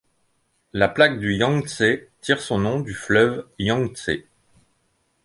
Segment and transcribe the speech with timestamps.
[0.73, 4.25] La plaque du Yangtsé tire son nom du fleuve Yangtsé.